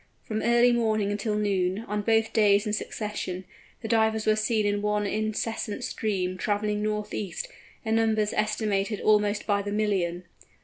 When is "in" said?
2.65-2.73, 4.65-4.81, 7.85-7.97